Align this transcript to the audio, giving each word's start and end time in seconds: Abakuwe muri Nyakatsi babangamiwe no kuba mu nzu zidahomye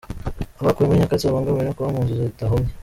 Abakuwe 0.61 0.85
muri 0.87 1.01
Nyakatsi 1.01 1.25
babangamiwe 1.27 1.63
no 1.65 1.75
kuba 1.75 1.93
mu 1.93 1.99
nzu 2.03 2.13
zidahomye 2.19 2.71